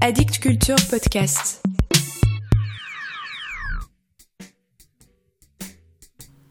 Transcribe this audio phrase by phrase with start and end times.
[0.00, 1.62] Addict Culture Podcast.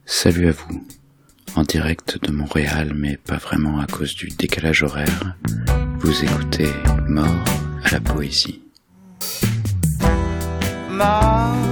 [0.06, 0.86] Salut à vous.
[1.56, 5.36] En direct de Montréal, mais pas vraiment à cause du décalage horaire,
[6.00, 6.70] vous écoutez
[7.08, 7.46] Mort
[7.84, 8.62] à la poésie.
[10.90, 11.67] Mort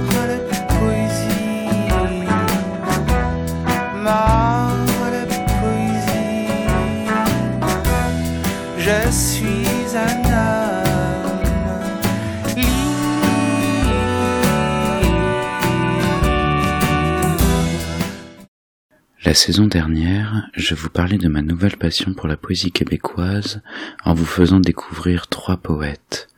[19.26, 23.60] La saison dernière, je vous parlais de ma nouvelle passion pour la poésie québécoise
[24.04, 26.28] en vous faisant découvrir trois poètes,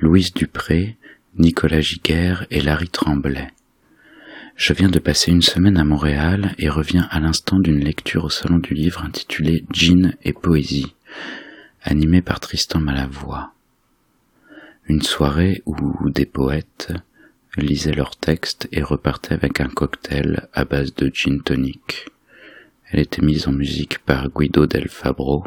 [0.00, 0.96] Louise Dupré,
[1.36, 3.48] Nicolas Giguère et Larry Tremblay.
[4.54, 8.30] Je viens de passer une semaine à Montréal et reviens à l'instant d'une lecture au
[8.30, 10.94] Salon du Livre intitulée Jean et Poésie,
[11.82, 13.52] animée par Tristan Malavoie.
[14.86, 16.92] Une soirée où des poètes
[17.56, 22.06] lisaient leurs textes et repartaient avec un cocktail à base de gin tonic.
[22.90, 25.44] Elle était mise en musique par Guido del Fabro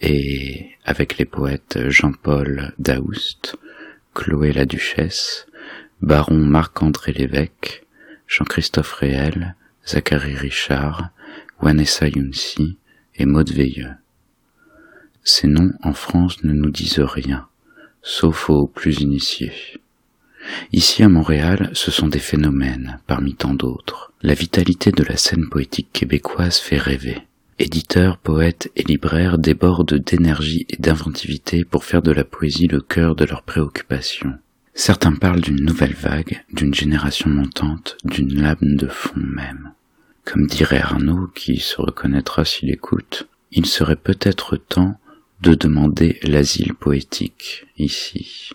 [0.00, 3.56] et avec les poètes Jean-Paul Daoust,
[4.14, 5.46] Chloé la Duchesse,
[6.02, 7.84] Baron Marc-André Lévesque,
[8.26, 11.10] Jean-Christophe Réel, Zachary Richard,
[11.60, 12.76] Vanessa Younsi
[13.14, 13.94] et Maud Veilleux.
[15.24, 17.48] Ces noms en France ne nous disent rien,
[18.02, 19.52] sauf aux plus initiés.
[20.72, 24.12] Ici à Montréal, ce sont des phénomènes, parmi tant d'autres.
[24.22, 27.18] La vitalité de la scène poétique québécoise fait rêver.
[27.58, 33.14] Éditeurs, poètes et libraires débordent d'énergie et d'inventivité pour faire de la poésie le cœur
[33.14, 34.34] de leurs préoccupations.
[34.74, 39.72] Certains parlent d'une nouvelle vague, d'une génération montante, d'une lame de fond même.
[40.24, 44.98] Comme dirait Arnaud, qui se reconnaîtra s'il écoute, il serait peut-être temps
[45.40, 48.50] de demander l'asile poétique ici.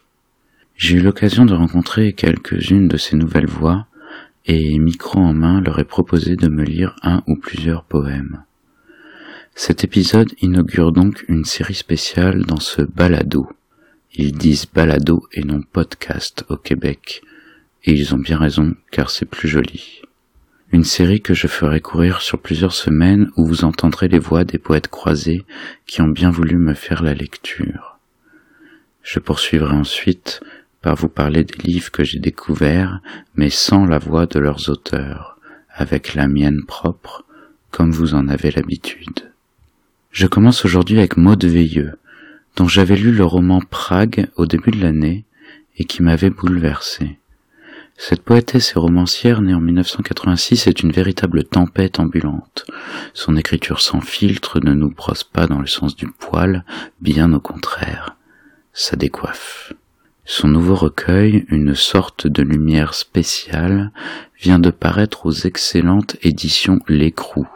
[0.81, 3.85] J'ai eu l'occasion de rencontrer quelques-unes de ces nouvelles voix,
[4.47, 8.43] et micro en main leur ai proposé de me lire un ou plusieurs poèmes.
[9.53, 13.47] Cet épisode inaugure donc une série spéciale dans ce balado.
[14.15, 17.21] Ils disent balado et non podcast au Québec,
[17.83, 20.01] et ils ont bien raison car c'est plus joli.
[20.71, 24.57] Une série que je ferai courir sur plusieurs semaines où vous entendrez les voix des
[24.57, 25.45] poètes croisés
[25.85, 27.99] qui ont bien voulu me faire la lecture.
[29.03, 30.41] Je poursuivrai ensuite
[30.81, 33.01] par vous parler des livres que j'ai découverts,
[33.35, 35.37] mais sans la voix de leurs auteurs,
[35.73, 37.23] avec la mienne propre,
[37.69, 39.31] comme vous en avez l'habitude.
[40.11, 41.97] Je commence aujourd'hui avec Maud Veilleux,
[42.57, 45.23] dont j'avais lu le roman Prague au début de l'année
[45.77, 47.17] et qui m'avait bouleversé.
[47.97, 52.65] Cette poétesse et romancière née en 1986 est une véritable tempête ambulante.
[53.13, 56.65] Son écriture sans filtre ne nous brosse pas dans le sens du poil,
[56.99, 58.17] bien au contraire.
[58.73, 59.73] Ça décoiffe.
[60.23, 63.91] Son nouveau recueil, une sorte de lumière spéciale,
[64.39, 67.47] vient de paraître aux excellentes éditions L'écrou,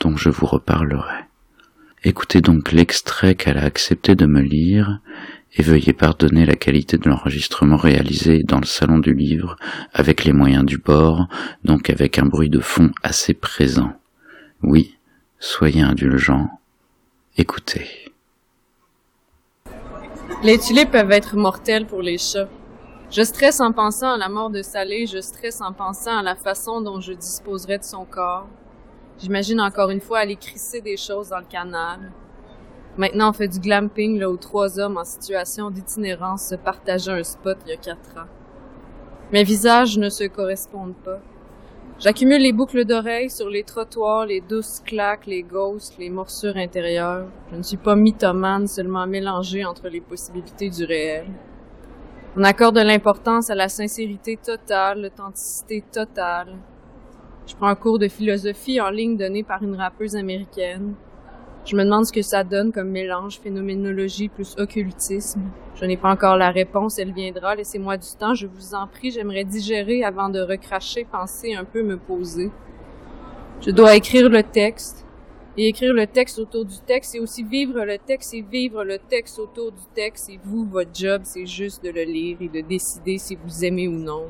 [0.00, 1.24] dont je vous reparlerai.
[2.04, 5.00] Écoutez donc l'extrait qu'elle a accepté de me lire
[5.56, 9.56] et veuillez pardonner la qualité de l'enregistrement réalisé dans le salon du livre
[9.94, 11.28] avec les moyens du bord,
[11.64, 13.98] donc avec un bruit de fond assez présent.
[14.62, 14.96] Oui,
[15.38, 16.50] soyez indulgents.
[17.38, 18.03] Écoutez.
[20.44, 22.50] Les tulipes peuvent être mortelles pour les chats.
[23.10, 26.36] Je stresse en pensant à la mort de Salé, je stresse en pensant à la
[26.36, 28.46] façon dont je disposerai de son corps.
[29.18, 32.12] J'imagine encore une fois aller crisser des choses dans le canal.
[32.98, 37.24] Maintenant, on fait du glamping là où trois hommes en situation d'itinérance se partageaient un
[37.24, 38.28] spot il y a quatre ans.
[39.32, 41.20] Mes visages ne se correspondent pas.
[42.00, 47.28] J'accumule les boucles d'oreilles sur les trottoirs, les douces claques, les ghosts, les morsures intérieures.
[47.52, 51.26] Je ne suis pas mythomane, seulement mélangée entre les possibilités du réel.
[52.36, 56.56] On accorde de l'importance à la sincérité totale, l'authenticité totale.
[57.46, 60.94] Je prends un cours de philosophie en ligne donné par une rappeuse américaine.
[61.66, 65.40] Je me demande ce que ça donne comme mélange phénoménologie plus occultisme.
[65.76, 67.54] Je n'ai pas encore la réponse, elle viendra.
[67.54, 69.10] Laissez-moi du temps, je vous en prie.
[69.10, 72.50] J'aimerais digérer avant de recracher, penser un peu, me poser.
[73.62, 75.06] Je dois écrire le texte.
[75.56, 78.98] Et écrire le texte autour du texte, et aussi vivre le texte et vivre le
[78.98, 80.28] texte autour du texte.
[80.28, 83.88] Et vous, votre job, c'est juste de le lire et de décider si vous aimez
[83.88, 84.24] ou non.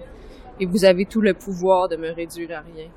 [0.61, 2.91] Et vous avez tout le pouvoir de me réduire à rien.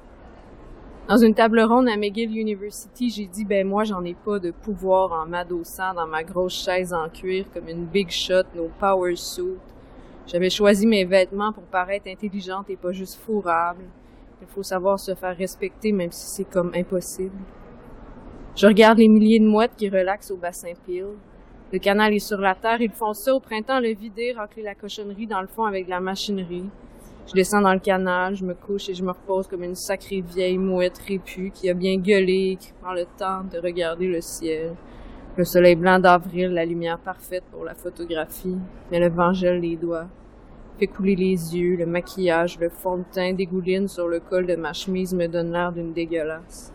[1.07, 4.51] Dans une table ronde à McGill University, j'ai dit, ben moi, j'en ai pas de
[4.51, 9.15] pouvoir en m'adossant dans ma grosse chaise en cuir comme une big shot, nos power
[9.15, 9.55] suits.
[10.25, 13.85] J'avais choisi mes vêtements pour paraître intelligente et pas juste fourrable.
[14.41, 17.39] Il faut savoir se faire respecter même si c'est comme impossible.
[18.57, 21.05] Je regarde les milliers de mouettes qui relaxent au bassin Peel.
[21.71, 24.75] Le canal est sur la terre, ils font ça au printemps, le vider, racler la
[24.75, 26.65] cochonnerie dans le fond avec la machinerie.
[27.27, 30.21] Je descends dans le canal, je me couche et je me repose comme une sacrée
[30.21, 34.75] vieille mouette répue qui a bien gueulé qui prend le temps de regarder le ciel.
[35.35, 38.55] Le soleil blanc d'avril, la lumière parfaite pour la photographie,
[38.89, 40.07] mais le vent gèle les doigts.
[40.79, 44.55] Fait couler les yeux, le maquillage, le fond de teint dégouline sur le col de
[44.55, 46.71] ma chemise me donne l'air d'une dégueulasse.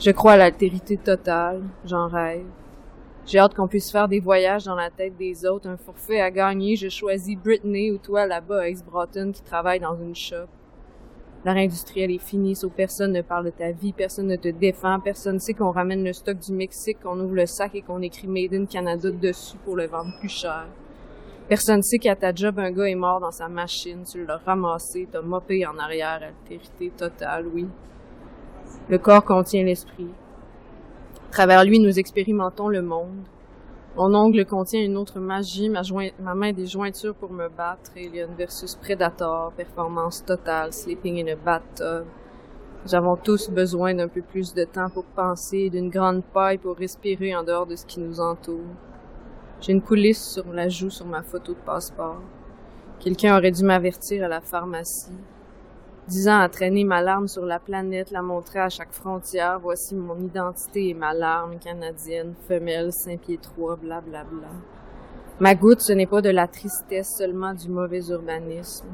[0.00, 2.42] Je crois à l'altérité totale, j'en rêve.
[3.26, 6.30] J'ai hâte qu'on puisse faire des voyages dans la tête des autres, un forfait à
[6.30, 10.46] gagner, je choisis Britney ou toi là-bas à Ex-Broughton qui travaille dans une shop.
[11.42, 15.00] L'art industriel est fini, sauf personne ne parle de ta vie, personne ne te défend,
[15.00, 18.28] personne sait qu'on ramène le stock du Mexique, qu'on ouvre le sac et qu'on écrit
[18.28, 20.66] Made in Canada dessus pour le vendre plus cher.
[21.48, 25.08] Personne sait qu'à ta job, un gars est mort dans sa machine, tu l'as ramassé,
[25.10, 27.66] t'as mopé en arrière, altérité totale, oui.
[28.90, 30.08] Le corps contient l'esprit.
[31.34, 33.24] Travers lui, nous expérimentons le monde.
[33.96, 38.76] Mon ongle contient une autre magie, ma main des jointures pour me battre, Alien versus
[38.76, 42.04] Predator, performance totale, sleeping in a bathtub.
[42.84, 46.76] Nous avons tous besoin d'un peu plus de temps pour penser, d'une grande paille pour
[46.76, 48.70] respirer en dehors de ce qui nous entoure.
[49.60, 52.22] J'ai une coulisse sur la joue sur ma photo de passeport.
[53.00, 55.10] Quelqu'un aurait dû m'avertir à la pharmacie.
[56.06, 59.58] Dix ans à traîner ma larme sur la planète, la montrer à chaque frontière.
[59.58, 64.48] Voici mon identité et ma larme canadienne, femelle, Saint-Pied trois, blablabla.
[65.40, 68.86] Ma goutte, ce n'est pas de la tristesse, seulement du mauvais urbanisme.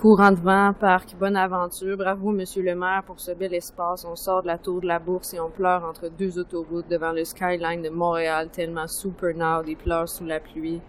[0.00, 1.96] Courant de vent, parc, bonne aventure.
[1.96, 4.04] Bravo, monsieur le maire, pour ce bel espace.
[4.04, 7.10] On sort de la tour de la bourse et on pleure entre deux autoroutes devant
[7.10, 10.80] le skyline de Montréal, tellement super now, des pleurs sous la pluie.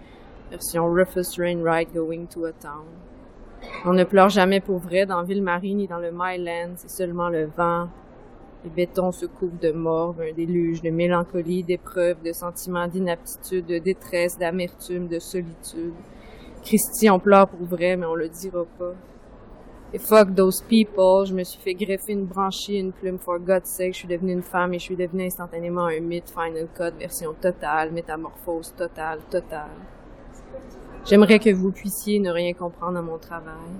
[0.52, 2.86] Version Rufus Rainwright going to a town.
[3.86, 7.46] On ne pleure jamais pour vrai dans Ville-Marie ni dans le Myland, c'est seulement le
[7.46, 7.88] vent.
[8.64, 13.80] Les bétons se couvrent de morve, un déluge de mélancolie, d'épreuves, de sentiments d'inaptitude, de
[13.80, 15.94] détresse, d'amertume, de solitude.
[16.64, 18.94] Christy, on pleure pour vrai, mais on le dira pas.
[19.94, 23.70] Et fuck those people, je me suis fait greffer une branchie, une plume, for God's
[23.70, 26.98] sake, je suis devenue une femme et je suis devenue instantanément un mythe, Final Cut,
[26.98, 29.72] version totale, métamorphose totale, totale.
[31.04, 33.72] J'aimerais que vous puissiez ne rien comprendre à mon travail.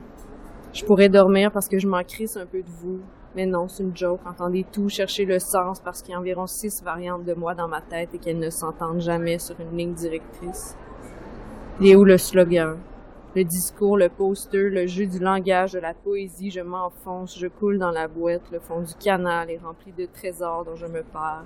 [0.74, 3.00] Je pourrais dormir parce que je m'en crisse un peu de vous.
[3.36, 4.22] Mais non, c'est une joke.
[4.26, 7.68] Entendez tout, cherchez le sens parce qu'il y a environ six variantes de moi dans
[7.68, 10.76] ma tête et qu'elles ne s'entendent jamais sur une ligne directrice.
[11.80, 12.80] Il où le slogan?
[13.36, 17.78] Le discours, le poster, le jeu du langage, de la poésie, je m'enfonce, je coule
[17.78, 21.46] dans la boîte, le fond du canal est rempli de trésors dont je me perds.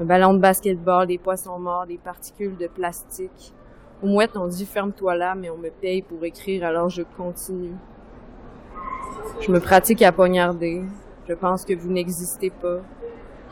[0.00, 3.52] Un ballon de basketball, des poissons morts, des particules de plastique.
[4.02, 7.74] Aux mouettes, on dit ferme-toi là, mais on me paye pour écrire, alors je continue.
[9.40, 10.82] Je me pratique à poignarder.
[11.28, 12.80] Je pense que vous n'existez pas.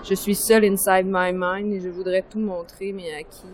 [0.05, 3.47] Je suis seule inside my mind et je voudrais tout montrer, mais à qui?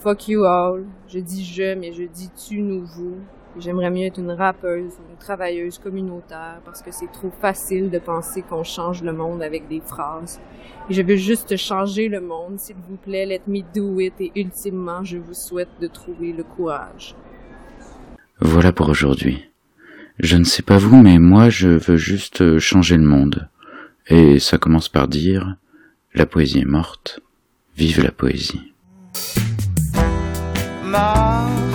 [0.00, 0.84] Fuck you all.
[1.08, 3.16] Je dis je, mais je dis tu, nous, vous.
[3.58, 7.98] J'aimerais mieux être une rappeuse ou une travailleuse communautaire parce que c'est trop facile de
[7.98, 10.40] penser qu'on change le monde avec des phrases.
[10.88, 14.30] Et je veux juste changer le monde, s'il vous plaît, let me do it et
[14.36, 17.16] ultimement, je vous souhaite de trouver le courage.
[18.40, 19.50] Voilà pour aujourd'hui.
[20.18, 23.48] Je ne sais pas vous, mais moi je veux juste changer le monde.
[24.06, 25.56] Et ça commence par dire
[26.14, 27.20] la poésie est morte,
[27.76, 28.72] vive la poésie.
[30.84, 31.69] Mom,